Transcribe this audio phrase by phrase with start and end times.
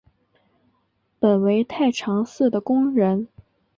[1.19, 3.27] 本为太常寺的工人。